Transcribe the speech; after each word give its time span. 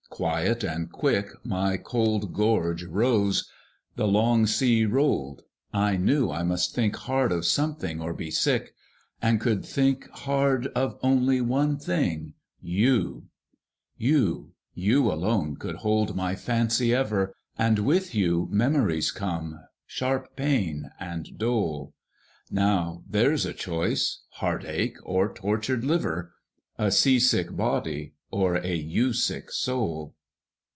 Quiet 0.11 0.63
and 0.63 0.91
quick 0.91 1.29
My 1.43 1.77
cold 1.77 2.31
gorge 2.33 2.83
rose; 2.83 3.49
the 3.95 4.07
long 4.07 4.45
sea 4.45 4.85
rolled; 4.85 5.43
I 5.73 5.95
knew 5.95 6.29
I 6.29 6.43
must 6.43 6.75
think 6.75 6.95
hard 6.97 7.31
of 7.31 7.45
something, 7.45 7.99
or 8.01 8.13
be 8.13 8.29
sick; 8.29 8.75
And 9.19 9.39
could 9.39 9.65
think 9.65 10.07
hard 10.11 10.67
of 10.75 10.99
only 11.01 11.39
one 11.39 11.77
thing 11.79 12.33
YOU! 12.61 13.29
You, 13.97 14.53
you 14.75 15.09
alone 15.11 15.55
could 15.55 15.77
hold 15.77 16.13
my 16.15 16.35
fancy 16.35 16.93
ever! 16.93 17.33
And 17.57 17.79
with 17.79 18.13
you 18.13 18.47
memories 18.51 19.11
come, 19.11 19.61
sharp 19.87 20.35
pain, 20.35 20.91
and 20.99 21.35
dole. 21.39 21.95
Now 22.51 23.01
there's 23.09 23.45
a 23.45 23.53
choice 23.53 24.21
heartache 24.33 24.97
or 25.03 25.33
tortured 25.33 25.83
liver! 25.85 26.33
A 26.77 26.91
sea 26.91 27.17
sick 27.19 27.55
body, 27.55 28.13
or 28.33 28.55
a 28.59 28.73
you 28.73 29.11
sick 29.11 29.51
soul! 29.51 30.15